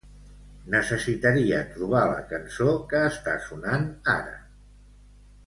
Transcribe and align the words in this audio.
Necessitaria 0.75 1.59
trobar 1.75 2.01
la 2.13 2.23
cançó 2.31 2.73
que 2.95 3.03
està 3.11 3.37
sonant 3.51 3.87
ara. 4.17 4.35